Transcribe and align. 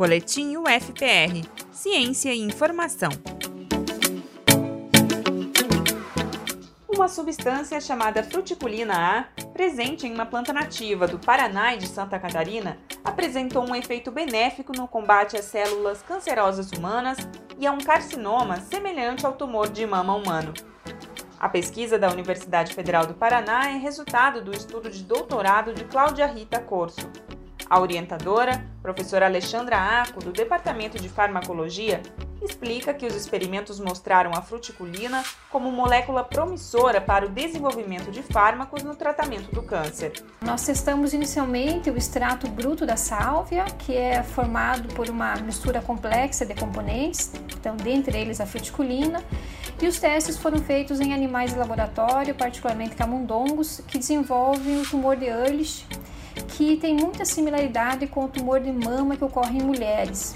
Boletim 0.00 0.56
UFPR 0.56 1.46
Ciência 1.70 2.32
e 2.32 2.40
Informação. 2.40 3.10
Uma 6.88 7.06
substância 7.06 7.78
chamada 7.82 8.22
fruticulina 8.22 8.94
A, 8.96 9.42
presente 9.52 10.06
em 10.06 10.14
uma 10.14 10.24
planta 10.24 10.54
nativa 10.54 11.06
do 11.06 11.18
Paraná 11.18 11.74
e 11.74 11.78
de 11.80 11.86
Santa 11.86 12.18
Catarina, 12.18 12.78
apresentou 13.04 13.68
um 13.68 13.74
efeito 13.74 14.10
benéfico 14.10 14.72
no 14.74 14.88
combate 14.88 15.36
às 15.36 15.44
células 15.44 16.00
cancerosas 16.00 16.70
humanas 16.72 17.18
e 17.58 17.66
a 17.66 17.70
um 17.70 17.80
carcinoma 17.80 18.58
semelhante 18.58 19.26
ao 19.26 19.34
tumor 19.34 19.68
de 19.68 19.84
mama 19.84 20.14
humano. 20.14 20.54
A 21.38 21.46
pesquisa 21.46 21.98
da 21.98 22.10
Universidade 22.10 22.72
Federal 22.72 23.04
do 23.04 23.12
Paraná 23.12 23.68
é 23.68 23.76
resultado 23.76 24.42
do 24.42 24.50
estudo 24.50 24.88
de 24.88 25.02
doutorado 25.02 25.74
de 25.74 25.84
Cláudia 25.84 26.24
Rita 26.24 26.58
Corso. 26.58 27.06
A 27.70 27.78
orientadora, 27.78 28.66
professora 28.82 29.26
Alexandra 29.26 29.76
Aco, 29.76 30.18
do 30.18 30.32
Departamento 30.32 30.98
de 30.98 31.08
Farmacologia, 31.08 32.02
explica 32.42 32.92
que 32.92 33.06
os 33.06 33.14
experimentos 33.14 33.78
mostraram 33.78 34.32
a 34.34 34.42
fruticulina 34.42 35.22
como 35.50 35.70
molécula 35.70 36.24
promissora 36.24 37.00
para 37.00 37.26
o 37.26 37.28
desenvolvimento 37.28 38.10
de 38.10 38.24
fármacos 38.24 38.82
no 38.82 38.96
tratamento 38.96 39.54
do 39.54 39.62
câncer. 39.62 40.12
Nós 40.40 40.64
testamos 40.64 41.14
inicialmente 41.14 41.88
o 41.92 41.96
extrato 41.96 42.48
bruto 42.48 42.84
da 42.84 42.96
sálvia, 42.96 43.64
que 43.78 43.94
é 43.94 44.20
formado 44.20 44.92
por 44.94 45.08
uma 45.08 45.36
mistura 45.36 45.80
complexa 45.80 46.44
de 46.44 46.56
componentes, 46.56 47.30
então 47.56 47.76
dentre 47.76 48.18
eles 48.18 48.40
a 48.40 48.46
fruticulina, 48.46 49.22
e 49.80 49.86
os 49.86 50.00
testes 50.00 50.36
foram 50.36 50.58
feitos 50.58 50.98
em 50.98 51.14
animais 51.14 51.52
de 51.52 51.58
laboratório, 51.58 52.34
particularmente 52.34 52.96
camundongos, 52.96 53.80
que 53.86 53.96
desenvolvem 53.96 54.80
o 54.80 54.84
tumor 54.84 55.14
de 55.14 55.26
Ehrlich, 55.26 55.86
que 56.48 56.76
tem 56.76 56.94
muita 56.94 57.24
similaridade 57.24 58.06
com 58.06 58.24
o 58.24 58.28
tumor 58.28 58.60
de 58.60 58.72
mama 58.72 59.16
que 59.16 59.24
ocorre 59.24 59.58
em 59.58 59.62
mulheres. 59.62 60.34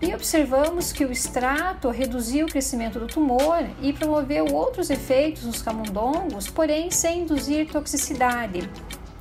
E 0.00 0.14
observamos 0.14 0.92
que 0.92 1.04
o 1.04 1.10
extrato 1.10 1.88
reduziu 1.88 2.46
o 2.46 2.50
crescimento 2.50 2.98
do 2.98 3.06
tumor 3.06 3.66
e 3.80 3.92
promoveu 3.94 4.46
outros 4.52 4.90
efeitos 4.90 5.44
nos 5.44 5.62
camundongos, 5.62 6.48
porém 6.48 6.90
sem 6.90 7.22
induzir 7.22 7.66
toxicidade, 7.68 8.68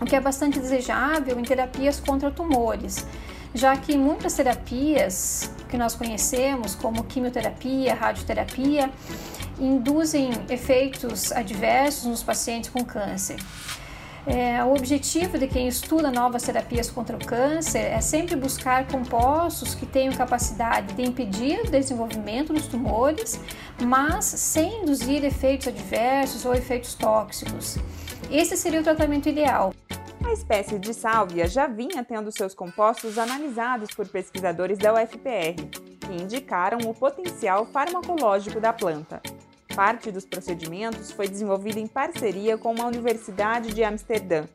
o 0.00 0.04
que 0.04 0.16
é 0.16 0.20
bastante 0.20 0.58
desejável 0.58 1.38
em 1.38 1.42
terapias 1.44 2.00
contra 2.00 2.32
tumores, 2.32 3.06
já 3.54 3.76
que 3.76 3.96
muitas 3.96 4.34
terapias 4.34 5.50
que 5.68 5.78
nós 5.78 5.94
conhecemos, 5.94 6.74
como 6.74 7.04
quimioterapia, 7.04 7.94
radioterapia, 7.94 8.90
induzem 9.58 10.30
efeitos 10.50 11.32
adversos 11.32 12.04
nos 12.06 12.22
pacientes 12.22 12.70
com 12.70 12.84
câncer. 12.84 13.36
É, 14.26 14.62
o 14.64 14.74
objetivo 14.74 15.38
de 15.38 15.46
quem 15.46 15.68
estuda 15.68 16.10
novas 16.10 16.42
terapias 16.42 16.90
contra 16.90 17.16
o 17.16 17.24
câncer 17.24 17.78
é 17.78 18.00
sempre 18.00 18.34
buscar 18.34 18.88
compostos 18.88 19.72
que 19.72 19.86
tenham 19.86 20.12
capacidade 20.14 20.94
de 20.94 21.02
impedir 21.02 21.60
o 21.60 21.70
desenvolvimento 21.70 22.52
dos 22.52 22.66
tumores, 22.66 23.40
mas 23.80 24.24
sem 24.24 24.82
induzir 24.82 25.24
efeitos 25.24 25.68
adversos 25.68 26.44
ou 26.44 26.52
efeitos 26.52 26.94
tóxicos. 26.94 27.78
Esse 28.28 28.56
seria 28.56 28.80
o 28.80 28.84
tratamento 28.84 29.28
ideal. 29.28 29.72
A 30.24 30.32
espécie 30.32 30.76
de 30.76 30.92
sálvia 30.92 31.46
já 31.46 31.68
vinha 31.68 32.02
tendo 32.02 32.32
seus 32.32 32.52
compostos 32.52 33.16
analisados 33.16 33.90
por 33.94 34.08
pesquisadores 34.08 34.76
da 34.76 34.92
UFPR, 34.92 35.54
que 36.00 36.20
indicaram 36.20 36.78
o 36.90 36.92
potencial 36.92 37.64
farmacológico 37.66 38.60
da 38.60 38.72
planta. 38.72 39.22
Parte 39.76 40.10
dos 40.10 40.24
procedimentos 40.24 41.12
foi 41.12 41.28
desenvolvida 41.28 41.78
em 41.78 41.86
parceria 41.86 42.56
com 42.56 42.72
uma 42.72 42.86
universidade 42.86 43.74
de 43.74 43.84
Amsterdã. 43.84 44.46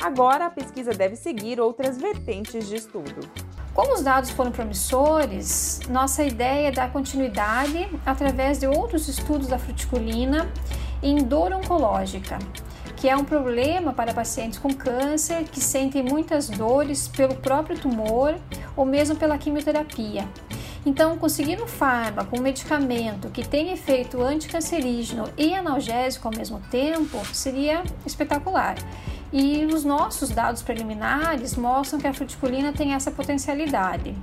Agora, 0.00 0.46
a 0.46 0.50
pesquisa 0.50 0.92
deve 0.92 1.16
seguir 1.16 1.60
outras 1.60 1.98
vertentes 1.98 2.68
de 2.68 2.76
estudo. 2.76 3.28
Como 3.74 3.94
os 3.94 4.02
dados 4.02 4.30
foram 4.30 4.52
promissores, 4.52 5.80
nossa 5.88 6.22
ideia 6.22 6.68
é 6.68 6.70
dar 6.70 6.92
continuidade 6.92 7.88
através 8.06 8.60
de 8.60 8.68
outros 8.68 9.08
estudos 9.08 9.48
da 9.48 9.58
fruticulina 9.58 10.48
em 11.02 11.16
dor 11.16 11.52
oncológica, 11.52 12.38
que 12.96 13.08
é 13.08 13.16
um 13.16 13.24
problema 13.24 13.92
para 13.92 14.14
pacientes 14.14 14.60
com 14.60 14.72
câncer 14.72 15.42
que 15.48 15.58
sentem 15.58 16.04
muitas 16.04 16.48
dores 16.48 17.08
pelo 17.08 17.34
próprio 17.34 17.76
tumor 17.76 18.36
ou 18.76 18.84
mesmo 18.84 19.16
pela 19.16 19.36
quimioterapia. 19.36 20.28
Então, 20.86 21.16
conseguir 21.16 21.62
um 21.62 21.66
fármaco, 21.66 22.38
um 22.38 22.42
medicamento 22.42 23.30
que 23.30 23.46
tem 23.46 23.72
efeito 23.72 24.20
anticancerígeno 24.20 25.30
e 25.36 25.54
analgésico 25.54 26.28
ao 26.28 26.36
mesmo 26.36 26.60
tempo 26.70 27.24
seria 27.32 27.82
espetacular. 28.04 28.76
E 29.32 29.64
os 29.64 29.82
nossos 29.82 30.28
dados 30.30 30.62
preliminares 30.62 31.56
mostram 31.56 31.98
que 31.98 32.06
a 32.06 32.12
fruticulina 32.12 32.72
tem 32.72 32.92
essa 32.92 33.10
potencialidade. 33.10 34.14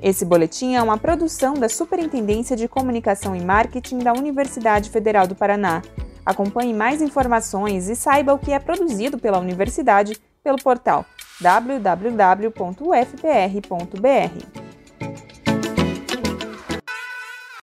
Esse 0.00 0.24
boletim 0.24 0.76
é 0.76 0.82
uma 0.82 0.96
produção 0.96 1.54
da 1.54 1.68
Superintendência 1.68 2.56
de 2.56 2.66
Comunicação 2.66 3.36
e 3.36 3.40
Marketing 3.40 3.98
da 3.98 4.12
Universidade 4.12 4.88
Federal 4.88 5.26
do 5.26 5.34
Paraná. 5.34 5.82
Acompanhe 6.24 6.72
mais 6.72 7.02
informações 7.02 7.88
e 7.88 7.96
saiba 7.96 8.32
o 8.32 8.38
que 8.38 8.52
é 8.52 8.58
produzido 8.58 9.18
pela 9.18 9.38
universidade 9.38 10.16
pelo 10.42 10.56
portal 10.56 11.04
www.ufpr.br. 11.40 12.50